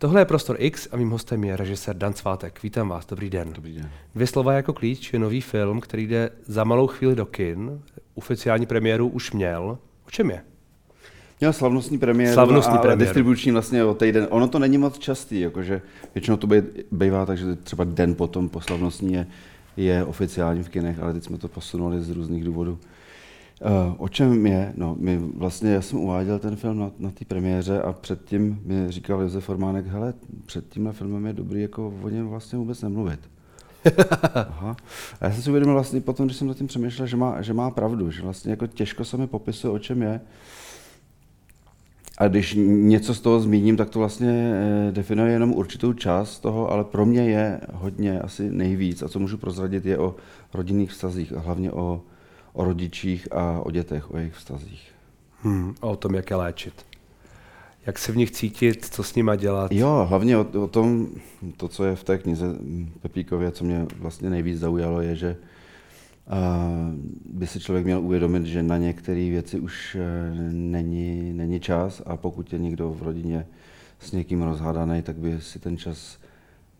[0.00, 2.62] Tohle je Prostor X a mým hostem je režisér Dan Svátek.
[2.62, 3.52] Vítám vás, dobrý den.
[3.52, 3.90] Dobrý den.
[4.14, 7.80] Dvě slova jako klíč je nový film, který jde za malou chvíli do kin.
[8.14, 9.78] Oficiální premiéru už měl.
[10.06, 10.42] O čem je?
[11.40, 13.00] Měl slavnostní premiéru Slavnostní a premiéru.
[13.00, 14.26] distribuční vlastně o týden.
[14.30, 15.82] Ono to není moc častý, jakože
[16.14, 16.48] většinou to
[16.90, 19.26] bývá tak, že třeba den potom po slavnostní je,
[19.76, 22.78] je oficiální v kinech, ale teď jsme to posunuli z různých důvodů.
[23.60, 24.72] Uh, o čem je?
[24.76, 28.92] No, my vlastně, já jsem uváděl ten film na, na té premiéře a předtím mi
[28.92, 30.14] říkal Josef Formánek, hele,
[30.46, 33.20] před tímhle filmem je dobrý jako o něm vlastně vůbec nemluvit.
[34.34, 34.76] Aha.
[35.20, 37.52] A já jsem si uvědomil vlastně potom, když jsem nad tím přemýšlel, že má, že
[37.52, 40.20] má pravdu, že vlastně jako těžko se mi popisuje, o čem je.
[42.18, 46.70] A když něco z toho zmíním, tak to vlastně eh, definuje jenom určitou část toho,
[46.70, 49.02] ale pro mě je hodně asi nejvíc.
[49.02, 50.14] A co můžu prozradit, je o
[50.54, 52.02] rodinných vztazích a hlavně o,
[52.52, 54.92] o rodičích a o dětech, o jejich vztazích.
[55.42, 56.86] Hmm, o tom, jak je léčit.
[57.86, 59.72] Jak se v nich cítit, co s nima dělat.
[59.72, 61.08] Jo, hlavně o, o tom,
[61.56, 62.46] to, co je v té knize
[63.02, 65.36] Pepíkově, co mě vlastně nejvíc zaujalo, je, že
[66.30, 66.68] a
[67.24, 72.16] by si člověk měl uvědomit, že na některé věci už eh, není, není čas a
[72.16, 73.46] pokud je někdo v rodině
[73.98, 76.18] s někým rozhádaný, tak by si ten čas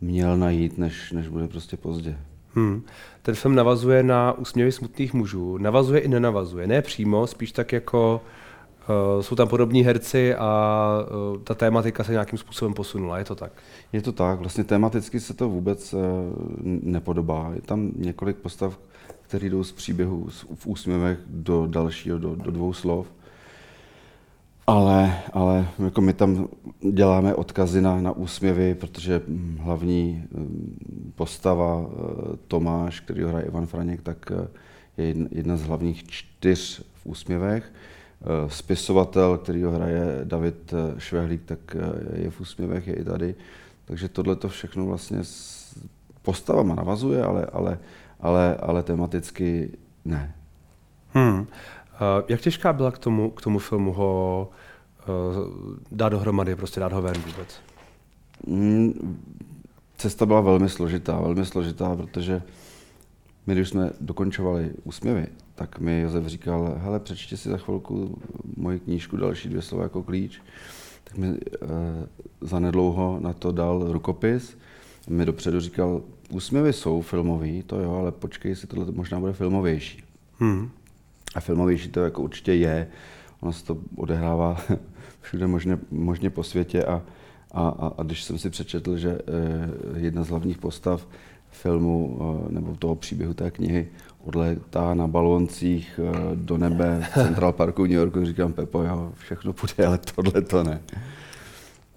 [0.01, 2.19] měl najít, než, než bude prostě pozdě.
[2.55, 2.83] Hmm.
[3.23, 5.59] Ten film navazuje na úsměvy smutných mužů.
[5.59, 6.67] Navazuje i nenavazuje.
[6.67, 8.21] Ne přímo, spíš tak jako
[8.89, 10.89] uh, jsou tam podobní herci a
[11.33, 13.19] uh, ta tématika se nějakým způsobem posunula.
[13.19, 13.53] Je to tak?
[13.93, 14.39] Je to tak.
[14.39, 16.01] Vlastně tematicky se to vůbec uh,
[16.63, 17.51] nepodobá.
[17.55, 18.79] Je tam několik postav,
[19.23, 23.07] které jdou z příběhu v úsměvech do dalšího, do, do dvou slov.
[24.67, 26.49] Ale, ale jako my tam
[26.93, 29.23] děláme odkazy na, na úsměvy, protože
[29.59, 30.25] hlavní
[31.21, 31.85] postava
[32.49, 34.33] Tomáš, který hraje Ivan Franěk, tak
[34.97, 37.73] je jedna, z hlavních čtyř v úsměvech.
[38.49, 41.77] Spisovatel, který ho hraje David Švehlík, tak
[42.15, 43.35] je v úsměvech, je i tady.
[43.85, 45.75] Takže tohle to všechno vlastně s
[46.23, 47.79] postavama navazuje, ale, ale,
[48.21, 49.71] ale, ale tematicky
[50.05, 50.35] ne.
[51.13, 51.47] Hmm.
[52.29, 54.51] Jak těžká byla k tomu, k tomu filmu ho
[55.93, 57.61] dát dohromady, prostě dát ho ven vůbec?
[60.01, 62.43] Cesta byla velmi složitá, velmi složitá, protože
[63.47, 68.19] my, když jsme dokončovali úsměvy, tak mi Josef říkal, hele, přečti si za chvilku
[68.57, 70.43] moji knížku Další dvě slova jako klíč.
[71.05, 71.37] Tak mi uh,
[72.41, 74.57] zanedlouho na to dal rukopis.
[75.09, 80.03] Mi dopředu říkal, úsměvy jsou filmový, to jo, ale počkej si, tohle možná bude filmovější.
[80.39, 80.71] Hmm.
[81.35, 82.89] A filmovější to jako určitě je.
[83.41, 84.57] Ono se to odehrává
[85.21, 87.03] všude možně, možně po světě a,
[87.53, 91.07] a, a, a když jsem si přečetl, že eh, jedna z hlavních postav
[91.51, 93.89] filmu eh, nebo toho příběhu té knihy
[94.25, 99.13] odletá na baloncích eh, do nebe v Central Parku v New Yorku, říkám Pepo, jo,
[99.19, 100.81] všechno půjde, ale tohle to ne.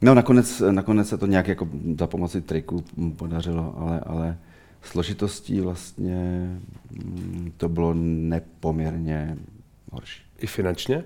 [0.02, 1.68] No nakonec, nakonec se to nějak jako
[2.00, 2.84] za pomoci triku
[3.16, 4.38] podařilo, ale, ale
[4.81, 6.50] složitostí vlastně
[6.92, 9.38] mm, to bylo nepoměrně
[9.92, 10.24] horší.
[10.40, 11.03] I finančně?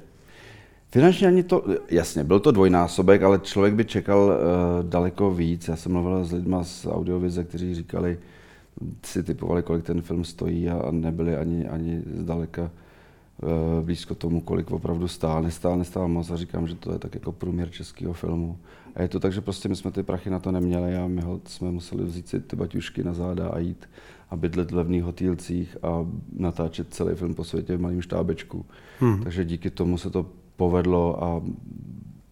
[0.92, 5.68] Finančně ani to, jasně, byl to dvojnásobek, ale člověk by čekal uh, daleko víc.
[5.68, 8.20] Já jsem mluvil s lidmi z Audiovize, kteří říkali,
[9.06, 14.72] si typovali, kolik ten film stojí a nebyli ani, ani zdaleka uh, blízko tomu, kolik
[14.72, 15.44] opravdu stál.
[15.44, 18.58] Nestál, nestál moc a říkám, že to je tak jako průměr českého filmu.
[18.96, 21.22] A je to tak, že prostě my jsme ty prachy na to neměli a my
[21.46, 23.90] jsme museli vzít si ty baťušky na záda a jít
[24.30, 26.06] a bydlet v levných hotýlcích a
[26.38, 28.66] natáčet celý film po světě v malém štábečku.
[29.00, 29.24] Hmm.
[29.24, 30.25] Takže díky tomu se to
[30.57, 31.41] povedlo a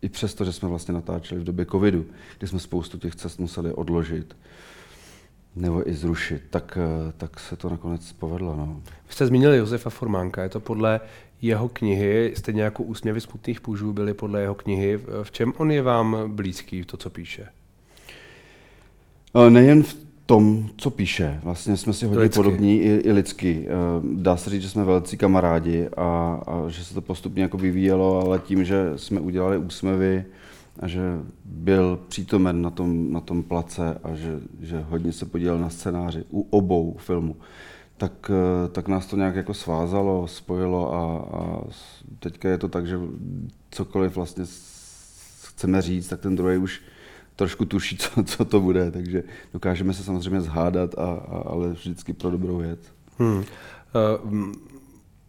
[0.02, 2.06] i přesto, že jsme vlastně natáčeli v době covidu,
[2.38, 4.38] kdy jsme spoustu těch cest museli odložit
[5.56, 6.78] nebo i zrušit, tak,
[7.18, 8.56] tak se to nakonec povedlo.
[8.56, 8.82] No.
[9.08, 11.00] Vy jste zmínili Josefa Formánka, je to podle
[11.42, 15.00] jeho knihy, stejně jako Úsměvy smutných půžů byly podle jeho knihy.
[15.24, 17.48] V čem on je vám blízký, to, co píše?
[19.50, 21.40] Nejen v tom, co píše.
[21.44, 22.36] Vlastně jsme si hodně lidsky.
[22.36, 23.68] podobní i, i lidsky.
[24.14, 28.22] Dá se říct, že jsme velcí kamarádi a, a že se to postupně jako vyvíjelo,
[28.26, 30.26] ale tím, že jsme udělali úsměvy
[30.80, 31.02] a že
[31.46, 36.24] byl přítomen na tom, na tom place a že, že hodně se podílel na scénáři
[36.32, 37.36] u obou filmů,
[37.98, 38.32] tak,
[38.72, 41.62] tak nás to nějak jako svázalo, spojilo a, a
[42.20, 43.00] teďka je to tak, že
[43.72, 44.44] cokoliv vlastně
[45.44, 46.82] chceme říct, tak ten druhý už
[47.36, 49.24] trošku tuší, co, co to bude, takže
[49.54, 52.80] dokážeme se samozřejmě zhádat, a, a, ale vždycky pro dobrou věc.
[53.20, 53.38] Hmm.
[53.38, 54.54] Uh,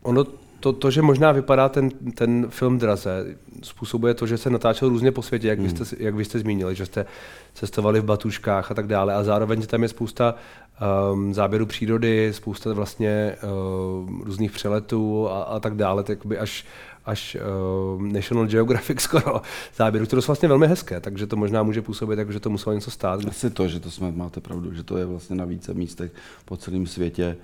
[0.03, 0.25] ono
[0.61, 5.13] to, to, že možná vypadá ten, ten film draze, způsobuje to, že se natáčel různě
[5.13, 5.69] po světě, jak, hmm.
[5.69, 7.07] vy jste, jak vy jste zmínili, že jste
[7.55, 9.15] cestovali v batuškách a tak dále.
[9.15, 10.35] A zároveň tam je spousta
[11.13, 16.65] um, záběrů přírody, spousta vlastně uh, různých přeletů a, a tak dále, tak až
[17.07, 17.37] až
[17.97, 19.43] uh, National Geographic skoro
[19.77, 22.75] záběru, které jsou vlastně velmi hezké, takže to možná může působit jako, že to muselo
[22.75, 23.21] něco stát.
[23.29, 26.13] Asi to, že to jsme, máte pravdu, že to je vlastně na více místech
[26.45, 27.37] po celém světě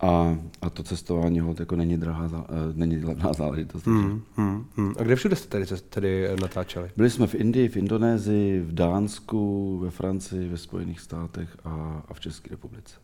[0.00, 2.36] a, a to cestování hod jako není drahá, uh,
[2.74, 3.86] není levná záležitost.
[3.86, 4.94] Hmm, hmm, hmm.
[4.98, 6.90] A kde všude jste tady, tady natáčeli?
[6.96, 12.14] Byli jsme v Indii, v Indonésii, v Dánsku, ve Francii, ve Spojených státech a, a
[12.14, 12.94] v České republice.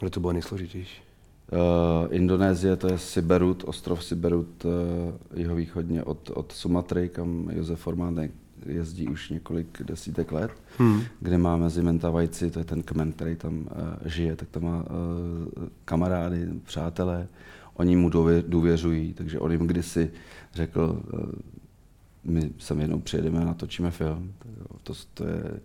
[0.00, 1.05] Kde to bylo nejsložitější?
[1.52, 4.70] Uh, Indonésie to je Siberut, ostrov Siberut uh,
[5.34, 8.30] jihovýchodně od, od Sumatry, kam Josef Formánek
[8.66, 11.02] jezdí už několik desítek let, hmm.
[11.20, 13.66] kde má mezi Mentavajci, to je ten kmen, který tam uh,
[14.04, 14.84] žije, tak tam má uh,
[15.84, 17.28] kamarády, přátelé,
[17.74, 18.10] oni mu
[18.46, 20.10] důvěřují, takže on jim kdysi
[20.54, 21.20] řekl, uh,
[22.24, 24.32] my sem jednou přijedeme a natočíme film.
[24.82, 25.60] To, to je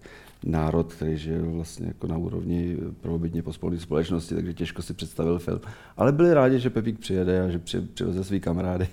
[0.45, 5.61] národ, který žije vlastně jako na úrovni prvobytně pospolní společnosti, takže těžko si představil film.
[5.97, 7.59] Ale byli rádi, že Pepík přijede a že
[7.93, 8.87] přiveze svý kamarády.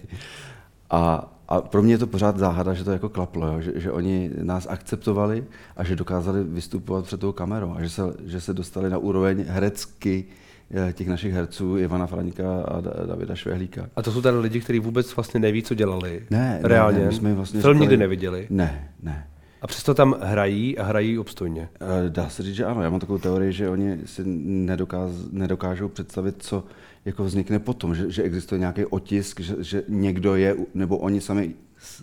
[0.90, 3.60] A, a pro mě je to pořád záhada, že to jako klaplo, jo?
[3.60, 5.44] Že, že oni nás akceptovali
[5.76, 9.44] a že dokázali vystupovat před tou kamerou a že se, že se dostali na úroveň
[9.48, 10.24] herecky
[10.70, 13.88] eh, těch našich herců, Ivana Fraňka a Davida Švehlíka.
[13.96, 16.26] A to jsou tady lidi, kteří vůbec vlastně neví, co dělali.
[16.30, 16.98] Ne, reálně.
[16.98, 18.46] Ne, ne, my jsme vlastně Film říkali, nikdy neviděli.
[18.50, 19.26] Ne, ne.
[19.62, 21.68] A přesto tam hrají a hrají obstojně.
[21.74, 22.82] Eh, dá se říct, že ano.
[22.82, 26.64] Já mám takovou teorii, že oni si nedokáz, nedokážou představit, co
[27.04, 31.54] jako vznikne potom, že, že existuje nějaký otisk, že, že někdo je, nebo oni sami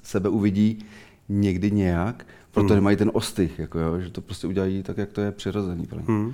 [0.03, 0.85] sebe uvidí
[1.29, 2.75] někdy nějak, proto hmm.
[2.75, 5.87] nemají ten ostych, jako jo, že to prostě udělají tak, jak to je přirozený.
[6.07, 6.33] Hmm.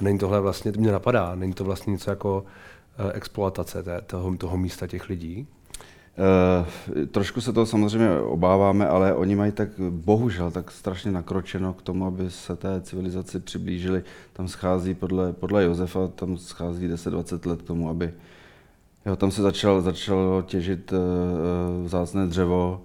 [0.00, 2.44] A není tohle vlastně, to mě napadá, není to vlastně něco jako
[3.04, 5.46] uh, exploatace té, toho, toho místa těch lidí?
[6.20, 11.82] Uh, trošku se toho samozřejmě obáváme, ale oni mají tak bohužel tak strašně nakročeno k
[11.82, 14.02] tomu, aby se té civilizaci přiblížili.
[14.32, 18.14] Tam schází podle, podle Josefa, tam schází 10-20 let k tomu, aby
[19.06, 20.98] jo, tam se začal, začalo těžit uh,
[21.84, 22.82] vzácné dřevo.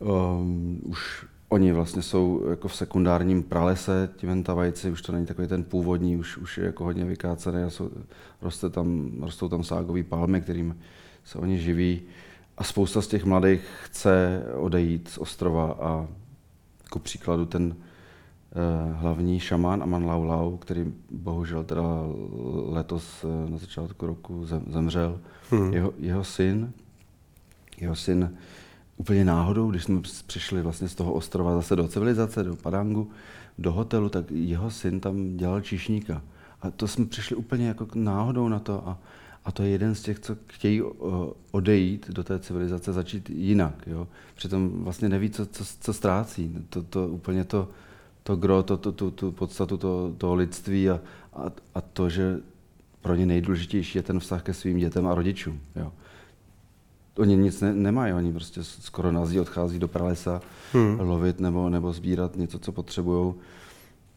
[0.00, 5.48] Um, už oni vlastně jsou jako v sekundárním pralese, ti mentavajci, už to není takový
[5.48, 7.90] ten původní, už, už je jako hodně vykácený a jsou,
[8.42, 10.78] roste tam, rostou tam ságové palmy, kterým
[11.24, 12.02] se oni živí.
[12.58, 16.06] A spousta z těch mladých chce odejít z ostrova a
[16.84, 17.76] jako příkladu ten uh,
[19.00, 21.82] hlavní šamán Aman Lau Lau, který bohužel teda
[22.66, 25.20] letos uh, na začátku roku zem, zemřel.
[25.50, 25.72] Hmm.
[25.72, 26.72] Jeho, jeho syn,
[27.80, 28.34] jeho syn
[28.96, 33.10] úplně náhodou, když jsme přišli vlastně z toho ostrova zase do civilizace, do Padangu,
[33.58, 36.22] do hotelu, tak jeho syn tam dělal číšníka.
[36.62, 38.98] A to jsme přišli úplně jako náhodou na to a
[39.48, 40.82] a to je jeden z těch, co chtějí
[41.50, 43.86] odejít do té civilizace, začít jinak.
[43.86, 44.08] Jo?
[44.34, 46.54] Přitom vlastně neví, co, co, co ztrácí.
[46.70, 47.68] To, to úplně to,
[48.22, 51.00] to gro, to, to, tu, tu podstatu to, toho lidství a,
[51.32, 52.36] a, a to, že
[53.00, 55.60] pro ně nejdůležitější je ten vztah ke svým dětem a rodičům.
[55.76, 55.92] Jo?
[57.18, 60.42] Oni nic ne, nemají, oni prostě skoro na odchází do pralesa
[60.72, 61.00] hmm.
[61.00, 63.34] lovit nebo, nebo sbírat něco, co potřebují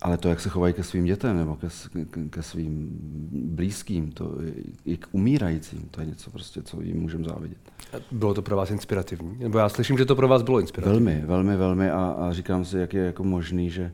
[0.01, 1.67] ale to, jak se chovají ke svým dětem nebo ke,
[2.05, 2.89] ke, ke svým
[3.31, 4.35] blízkým, to
[4.85, 7.57] i k umírajícím, to je něco prostě, co jim můžeme závidět.
[8.11, 9.37] Bylo to pro vás inspirativní?
[9.39, 11.05] Nebo já slyším, že to pro vás bylo inspirativní.
[11.05, 13.91] Velmi, velmi, velmi a, a říkám si, jak je jako možný, že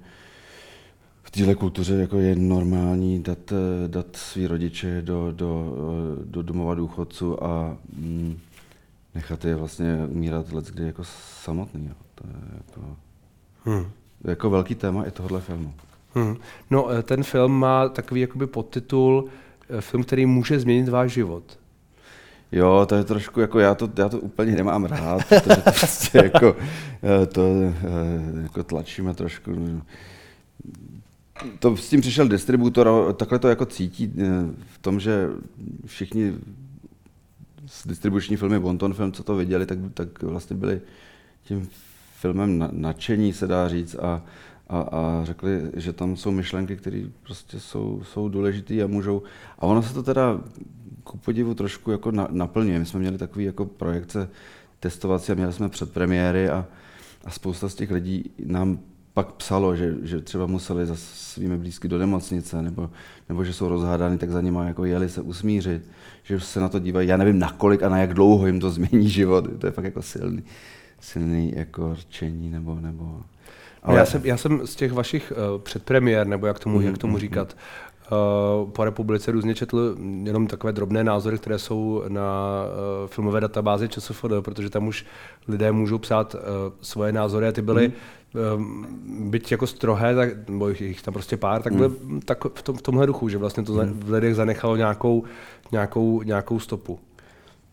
[1.23, 3.53] v téhle kultuře jako je normální dát,
[3.87, 5.75] dát svý rodiče do, do,
[6.25, 8.37] do domova důchodců a mm,
[9.15, 11.03] nechat je vlastně umírat let, kdy jako
[11.43, 11.87] samotný.
[11.87, 11.95] Jo.
[12.15, 12.97] To je jako,
[13.63, 13.91] hmm.
[14.23, 15.73] jako velký téma i tohohle filmu.
[16.15, 16.35] Hmm.
[16.69, 19.29] No, eh, ten film má takový jakoby podtitul
[19.69, 21.59] eh, film, který může změnit váš život.
[22.51, 26.17] Jo, to je trošku jako, já to, já to úplně nemám rád, protože to prostě
[26.23, 26.55] jako,
[27.03, 27.41] eh, to
[28.43, 29.81] jako tlačíme trošku.
[31.59, 34.13] To s tím přišel distributor, takhle to jako cítí
[34.67, 35.29] v tom, že
[35.85, 36.33] všichni
[37.67, 40.81] z distribuční filmy Bonton Film, co to viděli, tak, tak vlastně byli
[41.43, 41.69] tím
[42.19, 44.21] filmem nadšení, se dá říct, a
[44.69, 49.23] a, a řekli, že tam jsou myšlenky, které prostě jsou, jsou důležité a můžou.
[49.59, 50.41] A ono se to teda
[51.03, 52.79] ku podivu trošku jako na, naplňuje.
[52.79, 54.29] My jsme měli takový jako projekce
[54.79, 56.65] testovací a měli jsme předpremiéry a,
[57.25, 58.79] a spousta z těch lidí nám
[59.13, 62.89] pak psalo, že, že třeba museli za svými blízky do nemocnice, nebo,
[63.29, 65.89] nebo že jsou rozhádány, tak za nimi jako jeli se usmířit,
[66.23, 69.09] že se na to dívají, já nevím nakolik a na jak dlouho jim to změní
[69.09, 69.45] život.
[69.59, 70.43] To je fakt jako silný,
[70.99, 73.21] silný jako rčení nebo, nebo
[73.83, 73.97] ale...
[73.97, 77.13] Já, jsem, já jsem z těch vašich uh, předpremiér, nebo jak tomu, mm, jak tomu
[77.13, 77.57] mm, říkat,
[78.11, 82.63] uh, po republice různě četl jenom takové drobné názory, které jsou na
[83.01, 85.05] uh, filmové databázi ČSFD, protože tam už
[85.47, 86.41] lidé můžou psát uh,
[86.81, 87.91] svoje názory a ty byly
[88.57, 89.29] mm.
[89.29, 92.21] byť jako strohé, tak, nebo jich tam prostě pár, tak byly mm.
[92.21, 93.99] tak v, tom, v tomhle duchu, že vlastně to mm.
[93.99, 95.23] v lidech zanechalo nějakou,
[95.71, 96.99] nějakou, nějakou stopu.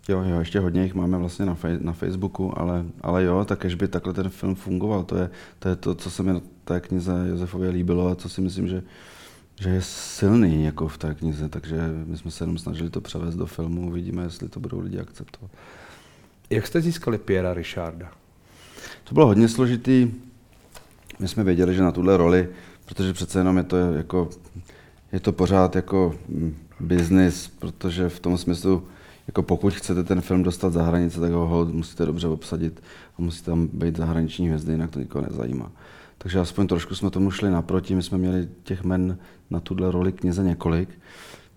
[0.08, 3.64] Jo, jo, ještě hodně jich máme vlastně na, fej, na Facebooku, ale, ale jo, tak
[3.64, 6.40] až by takhle ten film fungoval, to je, to je to, co se mi na
[6.64, 8.82] té knize Josefově líbilo a co si myslím, že,
[9.60, 13.34] že je silný jako v té knize, takže my jsme se jenom snažili to převést
[13.34, 15.50] do filmu, uvidíme, jestli to budou lidi akceptovat.
[16.50, 18.12] Jak jste získali Piera Richarda?
[19.04, 20.10] To bylo hodně složitý.
[21.18, 22.48] My jsme věděli, že na tuhle roli,
[22.84, 24.30] protože přece jenom je to jako,
[25.12, 28.86] je to pořád jako mm, business, protože v tom smyslu,
[29.26, 32.82] jako pokud chcete ten film dostat za hranice, tak ho musíte dobře obsadit
[33.18, 35.70] a musí tam být zahraniční hvězdy, jinak to nikoho nezajímá.
[36.18, 39.18] Takže aspoň trošku jsme tomu šli naproti, my jsme měli těch men
[39.50, 40.88] na tuhle roli knize několik.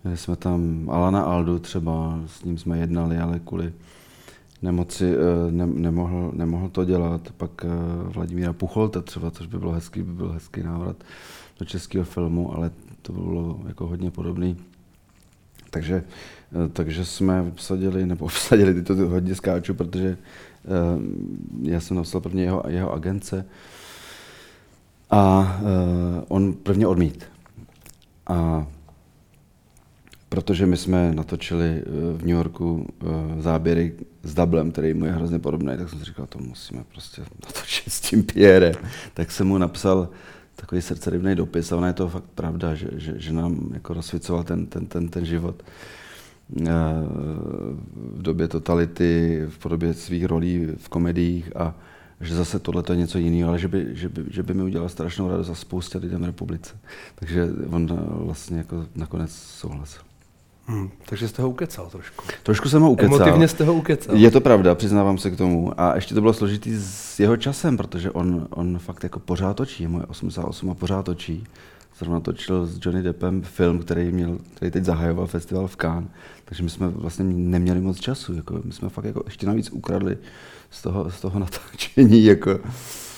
[0.04, 3.74] Měli jsme tam Alana Aldu třeba, s ním jsme jednali, ale kvůli
[4.62, 7.32] nemoci eh, ne, nemohl, nemohl to dělat.
[7.38, 7.70] Pak eh,
[8.04, 10.98] Vladimíra Pucholta třeba, což by bylo hezký, by byl hezký návrat
[11.60, 12.72] do českého filmu, ale
[13.02, 14.58] to bylo jako hodně podobný.
[15.78, 16.04] Takže,
[16.66, 20.18] eh, takže jsme obsadili, nebo obsadili, ty to hodně skáču, protože
[21.62, 23.46] já jsem napsal prvně jeho, jeho agence
[25.10, 25.62] a
[26.28, 27.26] on prvně odmít.
[28.28, 28.68] A
[30.30, 31.84] protože my jsme natočili eh,
[32.18, 33.06] v New Yorku eh,
[33.42, 33.94] záběry
[34.24, 37.94] s Dublem, který mu je hrozně podobný, tak jsem si říkal, to musíme prostě natočit
[37.94, 38.72] s tím Pierre.
[39.14, 40.10] Tak jsem mu napsal
[40.58, 44.44] takový srdcerivný dopis a ona je to fakt pravda, že, že, že nám jako rozsvicoval
[44.44, 46.72] ten, ten, ten, ten život eh,
[47.96, 51.76] v době totality, v podobě svých rolí v komediích a
[52.22, 54.90] že zase tohle je něco jiného, ale že by, že, by, že by mi udělal
[54.90, 56.78] strašnou radost za spoustě lidem v republice.
[57.16, 57.88] Takže on
[58.26, 60.07] vlastně jako nakonec souhlasil.
[60.70, 62.26] Hmm, takže jste ho ukecal trošku.
[62.44, 63.16] Trošku jsem ho ukecal.
[63.16, 64.16] Emotivně jste ho ukecal.
[64.16, 65.82] Je to pravda, přiznávám se k tomu.
[65.82, 69.84] A ještě to bylo složitý s jeho časem, protože on, on fakt jako pořád točí.
[69.84, 71.44] Je moje 88 a pořád točí.
[72.00, 76.10] Zrovna točil s Johnny Deppem film, který, měl, který teď zahajoval festival v Cannes.
[76.46, 78.34] Takže my jsme vlastně neměli moc času.
[78.34, 80.18] Jako, my jsme fakt jako ještě navíc ukradli
[80.70, 82.26] z toho, z toho natáčení.
[82.26, 82.60] Jako,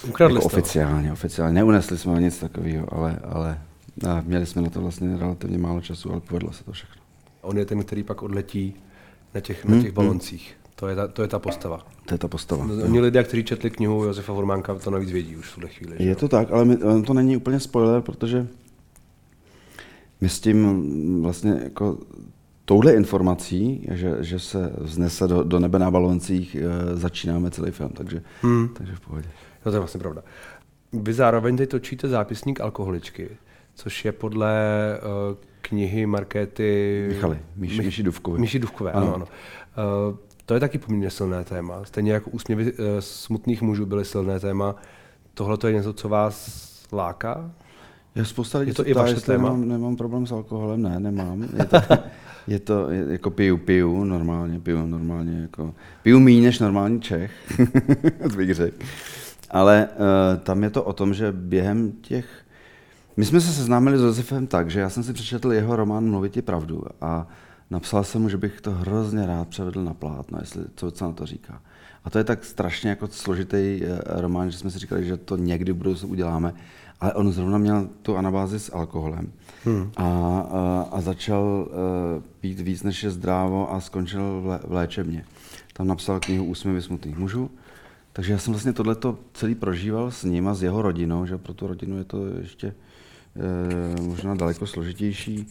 [0.08, 1.54] ukradli jako oficiálně, oficiálně.
[1.54, 3.60] Neunesli jsme nic takového, ale, ale
[4.10, 7.09] a měli jsme na to vlastně relativně málo času, ale povedlo se to všechno.
[7.42, 8.76] On je ten, který pak odletí
[9.36, 10.52] na těch, hmm, na těch baloncích.
[10.54, 10.74] Hmm.
[10.76, 11.80] To je, ta, to je ta postava.
[12.06, 12.66] To je ta postava.
[12.66, 15.96] No, oni lidé, kteří četli knihu Josefa Formánka, to navíc vědí už v tuhle chvíli.
[16.00, 16.16] Je že?
[16.16, 18.48] to tak, ale my, to není úplně spoiler, protože
[20.22, 21.98] my s tím vlastně jako
[22.66, 27.90] touhle informací, že, že se vznese do, do nebe na baloncích, e, začínáme celý film,
[27.90, 28.70] takže, hmm.
[28.74, 29.30] takže v pohodě.
[29.66, 30.24] No to je vlastně pravda.
[30.94, 33.30] Vy zároveň teď točíte zápisník alkoholičky,
[33.76, 34.54] což je podle
[35.30, 35.38] uh,
[35.70, 37.06] knihy Markéty...
[37.10, 38.40] Michaly, Míši, Mich, Míši Duvkové.
[38.40, 39.16] Míši Duvkové, ano.
[39.16, 39.26] ano, ano.
[40.10, 41.86] Uh, to je taky poměrně silné téma.
[41.86, 44.76] Stejně jako úsměvy uh, smutných mužů byly silné téma.
[45.34, 47.52] Tohle to je něco, co vás láká?
[48.16, 49.44] Je spousta lidí, je to i vaše téma?
[49.44, 51.42] Nemám, nemám problém s alkoholem, ne, nemám.
[51.42, 51.78] Je to,
[52.48, 55.74] je to je, jako piju, piju, normálně, piju normálně, jako,
[56.04, 57.32] piju méně než normální Čech,
[58.36, 58.86] bych řekl.
[59.50, 62.26] Ale uh, tam je to o tom, že během těch
[63.20, 66.34] my jsme se seznámili s Josefem tak, že já jsem si přečetl jeho román Mluvit
[66.34, 67.28] ti pravdu a
[67.70, 71.12] napsal jsem mu, že bych to hrozně rád převedl na plátno, jestli co, co na
[71.12, 71.62] to říká.
[72.06, 75.38] A to je tak strašně jako složitý eh, román, že jsme si říkali, že to
[75.38, 76.54] někdy v budoucnu uděláme.
[77.00, 79.32] Ale on zrovna měl tu anabázi s alkoholem
[79.64, 79.92] hmm.
[79.98, 84.72] a, a, a začal uh, pít víc než je zdrávo a skončil v, lé, v
[84.72, 85.26] léčebně.
[85.74, 87.52] Tam napsal knihu Úsměvy smutných mužů.
[88.14, 91.54] Takže já jsem vlastně tohleto celý prožíval s ním a s jeho rodinou, že pro
[91.54, 92.89] tu rodinu je to ještě Eh,
[94.02, 95.48] možná daleko složitější.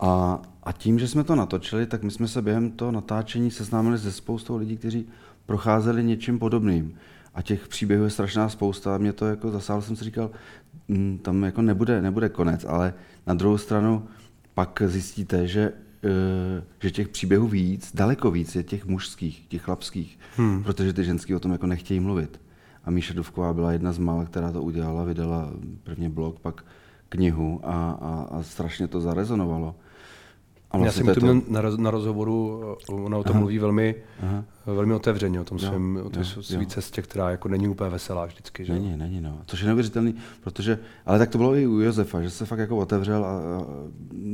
[0.00, 3.98] A, a tím, že jsme to natočili, tak my jsme se během toho natáčení seznámili
[3.98, 5.06] se spoustou lidí, kteří
[5.46, 6.94] procházeli něčím podobným.
[7.34, 8.94] A těch příběhů je strašná spousta.
[8.94, 10.30] A mě to jako zasáhl, jsem si říkal,
[10.88, 12.94] hm, tam jako nebude, nebude konec, ale
[13.26, 14.08] na druhou stranu
[14.54, 15.72] pak zjistíte, že,
[16.04, 20.62] eh, že těch příběhů víc, daleko víc je těch mužských, těch chlapských, hmm.
[20.62, 22.40] protože ty ženský o tom jako nechtějí mluvit.
[22.84, 25.52] A Míša Duvková byla jedna z mála, která to udělala, vydala
[25.82, 26.64] prvně blog, pak
[27.12, 29.74] knihu a, a, a strašně to zarezonovalo.
[30.70, 31.20] A vlastně Já jsem to...
[31.20, 33.38] měl na, na rozhovoru, ona o tom Aha.
[33.38, 34.44] mluví velmi, Aha.
[34.66, 38.26] velmi otevřeně, o tom jo, svém, o té své cestě, která jako není úplně veselá
[38.26, 38.64] vždycky.
[38.64, 38.72] Že?
[38.72, 39.38] Není, není, no.
[39.46, 42.76] Což je neuvěřitelný, protože, ale tak to bylo i u Josefa, že se fakt jako
[42.76, 43.64] otevřel a, a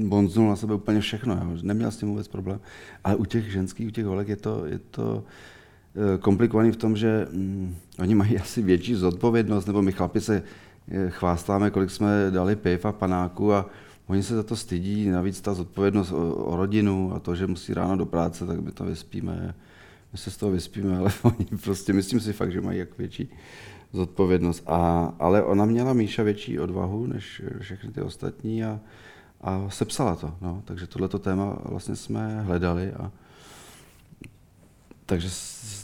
[0.05, 1.59] bonznul na sebe úplně všechno, jo.
[1.63, 2.61] neměl s tím vůbec problém.
[3.05, 5.25] Ale u těch ženských, u těch holek je to, je to
[6.15, 10.43] eh, komplikovaný v tom, že mm, oni mají asi větší zodpovědnost, nebo my chlapi se
[11.09, 13.66] chvástáme, kolik jsme dali piv a panáku a
[14.07, 17.75] oni se za to stydí, navíc ta zodpovědnost o, o rodinu a to, že musí
[17.75, 19.54] ráno do práce, tak my to vyspíme.
[20.12, 23.30] My se z toho vyspíme, ale oni prostě, myslím si fakt, že mají jak větší
[23.92, 24.62] zodpovědnost.
[24.66, 28.80] A, ale ona měla Míša větší odvahu než všechny ty ostatní a,
[29.40, 30.35] a sepsala to.
[30.40, 30.62] No.
[30.64, 33.12] Takže tohleto téma vlastně jsme hledali a
[35.07, 35.28] takže,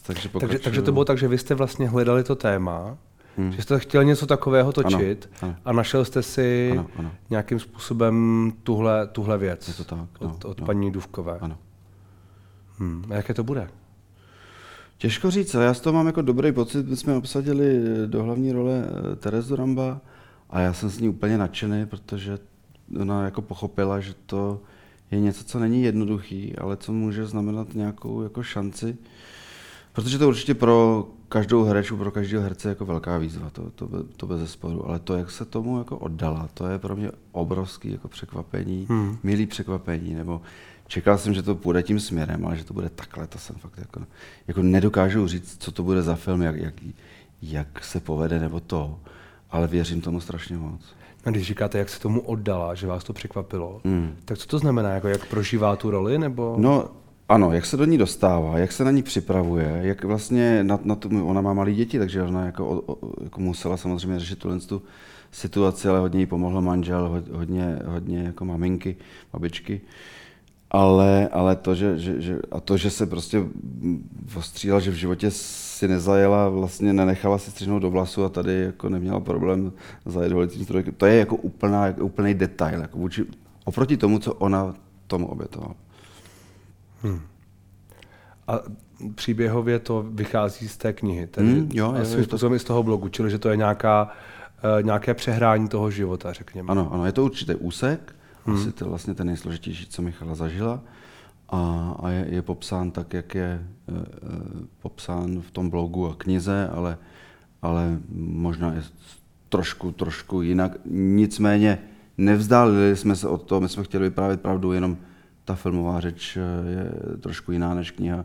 [0.07, 2.99] takže, takže, takže to bylo tak, že vy jste vlastně hledali to téma,
[3.37, 3.53] Hmm.
[3.53, 5.57] Že jste chtěl něco takového točit ano, ano.
[5.65, 7.11] a našel jste si ano, ano.
[7.31, 10.67] nějakým způsobem tuhle, tuhle věc Je to tak, no, od, od no.
[10.67, 11.39] paní Duvkové.
[11.41, 11.59] Ano.
[12.79, 13.05] Hmm.
[13.11, 13.69] A jaké to bude?
[14.99, 16.89] Těžko říct, ale já z toho mám jako dobrý pocit.
[16.89, 20.01] My jsme obsadili do hlavní role eh, Terezu Ramba
[20.51, 22.39] a já jsem s ní úplně nadšený, protože
[23.01, 24.61] ona jako pochopila, že to
[25.11, 28.97] je něco, co není jednoduchý, ale co může znamenat nějakou jako šanci.
[29.93, 34.27] Protože to určitě pro každou herečku, pro každého herce jako velká výzva, to, to, to
[34.27, 34.89] bez zesporu.
[34.89, 39.19] Ale to, jak se tomu jako oddala, to je pro mě obrovský jako překvapení, hmm.
[39.23, 40.41] milý překvapení, nebo
[40.87, 43.79] čekal jsem, že to půjde tím směrem, ale že to bude takhle, to jsem fakt
[43.79, 44.01] jako,
[44.49, 46.75] jako nedokážu říct, co to bude za film, jak, jak,
[47.43, 49.01] jak se povede nebo to,
[49.51, 50.95] ale věřím tomu strašně moc.
[51.25, 54.17] A když říkáte, jak se tomu oddala, že vás to překvapilo, mm.
[54.25, 54.91] tak co to znamená?
[54.91, 56.19] Jako jak prožívá tu roli?
[56.19, 56.55] Nebo...
[56.59, 56.89] No,
[57.29, 60.95] ano, jak se do ní dostává, jak se na ní připravuje, jak vlastně na, na
[60.95, 64.83] tu, ona má malé děti, takže ona jako, o, jako musela samozřejmě řešit tuhle tu
[65.33, 68.97] situaci, ale hodně jí pomohl manžel, hodně, hodně jako maminky,
[69.33, 69.81] babičky.
[70.71, 73.45] Ale, ale to, že, že, že, a to, že se prostě
[74.37, 78.89] ostříla, že v životě si nezajela, vlastně nenechala si střihnout do vlasu a tady jako
[78.89, 79.73] neměla problém
[80.07, 83.25] zajet strojkem, to je jako úplná, jako úplný detail, jako vůči,
[83.65, 84.75] oproti tomu, co ona
[85.07, 85.75] tomu obětovala.
[87.05, 87.21] Hmm.
[88.47, 88.61] A
[89.15, 92.57] příběhově to vychází z té knihy, tedy hmm, jo, a svým způsobem to...
[92.57, 96.71] i z toho blogu, čili že to je nějaká, uh, nějaké přehrání toho života, řekněme.
[96.71, 98.57] Ano, ano, je to určitý úsek, hmm.
[98.57, 100.81] asi to vlastně ten nejsložitější, co Michala zažila
[101.49, 103.97] a, a je, je popsán tak, jak je uh,
[104.83, 106.99] popsán v tom blogu a knize, ale,
[107.63, 108.83] ale možná je
[109.49, 110.73] trošku, trošku jinak.
[110.91, 111.79] Nicméně
[112.19, 114.97] nevzdálili jsme se od toho, my jsme chtěli vyprávět pravdu, jenom
[115.45, 118.25] ta filmová řeč je trošku jiná než kniha,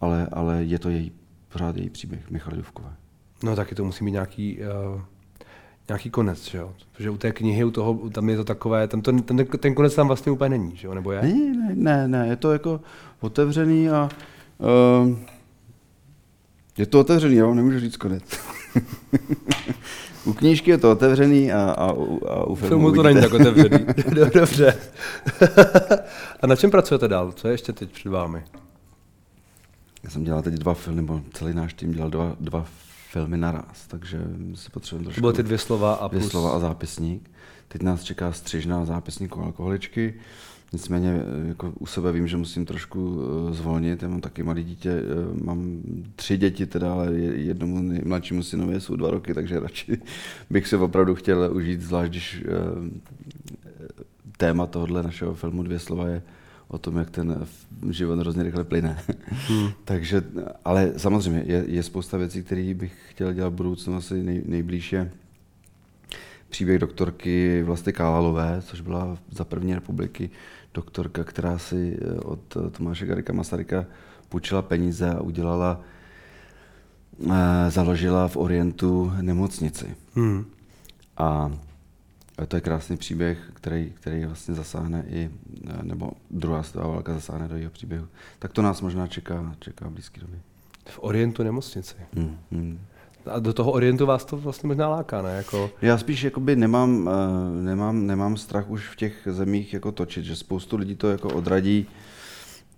[0.00, 1.12] ale, ale je to její,
[1.48, 2.92] pořád její příběh Michaly Duvkové.
[3.42, 4.58] No taky to musí mít nějaký
[4.94, 5.02] uh
[5.88, 6.72] nějaký konec, že jo?
[6.92, 9.94] Protože u té knihy, u toho, tam je to takové, ten, ten, ten, ten konec
[9.94, 10.94] tam vlastně úplně není, že jo?
[10.94, 11.22] Nebo je?
[11.22, 12.80] Ne, ne, ne, ne, je to jako
[13.20, 14.08] otevřený a
[14.58, 15.16] uh,
[16.78, 18.22] je to otevřený, jo, nemůžu říct konec.
[20.24, 21.86] u knížky je to otevřený a, a,
[22.28, 23.86] a u filmu, filmu to není tak otevřený.
[24.34, 24.78] Dobře.
[26.40, 27.32] a na čem pracujete dál?
[27.32, 28.42] Co je ještě teď před vámi?
[30.02, 32.66] Já jsem dělal teď dva filmy, nebo celý náš tým dělal dva, dva
[33.10, 34.18] filmy naraz, takže
[34.54, 35.18] si potřebujeme trošku...
[35.18, 36.20] To bylo ty dvě slova a plus...
[36.20, 37.30] Dvě slova a zápisník.
[37.68, 40.14] Teď nás čeká střižná zápisníku alkoholičky.
[40.72, 44.02] Nicméně jako u sebe vím, že musím trošku eh, zvolnit.
[44.02, 45.82] Já mám taky malé dítě, eh, mám
[46.16, 49.98] tři děti teda, ale jednomu nejmladšímu synovi jsou dva roky, takže radši
[50.50, 52.44] bych se opravdu chtěl užít, zvlášť když
[54.36, 56.22] téma tohohle našeho filmu Dvě slova je
[56.68, 57.46] o tom, jak ten
[57.90, 58.98] život hrozně rychle plyne.
[59.48, 59.70] Hmm.
[59.84, 60.22] Takže,
[60.64, 64.92] ale samozřejmě je, je spousta věcí, které bych chtěl dělat v budoucnu asi nej, nejblíž
[64.92, 65.10] je
[66.48, 70.30] příběh doktorky Vlasty Kálalové, což byla za první republiky
[70.74, 73.86] doktorka, která si eh, od Tomáše Garika Masaryka
[74.28, 75.80] půjčila peníze a udělala,
[77.30, 79.96] eh, založila v Orientu nemocnici.
[80.14, 80.44] Hmm.
[81.16, 81.50] A
[82.48, 85.30] to je krásný příběh, který, který vlastně zasáhne i,
[85.82, 88.06] nebo druhá světová válka zasáhne do jeho příběhu.
[88.38, 90.40] Tak to nás možná čeká, čeká v blízké době.
[90.86, 91.94] V Orientu nemocnici.
[92.14, 92.78] Hmm, hmm.
[93.28, 95.36] A do toho Orientu vás to vlastně možná láká, ne?
[95.36, 95.70] Jako...
[95.82, 100.36] Já spíš jakoby nemám, uh, nemám, nemám strach už v těch zemích jako točit, že
[100.36, 101.86] spoustu lidí to jako odradí,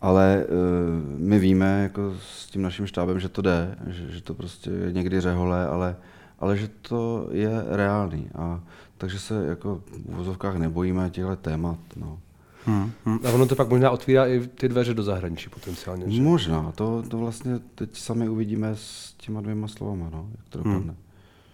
[0.00, 4.34] ale uh, my víme jako s tím naším štábem, že to jde, že, že to
[4.34, 5.96] prostě je někdy řehole, ale,
[6.38, 8.28] ale že to je reálný.
[8.34, 8.60] A
[8.98, 11.78] takže se jako v vozovkách nebojíme těchto témat.
[11.96, 12.18] No.
[12.66, 13.18] Hmm, hmm.
[13.26, 16.10] A ono to pak možná otvírá i ty dveře do zahraničí potenciálně.
[16.10, 16.22] Že?
[16.22, 20.72] Možná, to, to vlastně teď sami uvidíme s těma dvěma slovama, no, jak to hmm.
[20.72, 20.92] dopadne.
[20.92, 21.02] Hmm.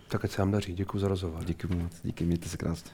[0.09, 1.45] Tak ať se vám daří, děkuji za rozhovor.
[1.45, 2.91] Děkuji moc, díky, mějte se krásně.